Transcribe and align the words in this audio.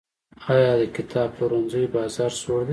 آیا 0.53 0.71
د 0.79 0.83
کتاب 0.95 1.29
پلورنځیو 1.37 1.91
بازار 1.95 2.31
سوړ 2.41 2.59
دی؟ 2.65 2.69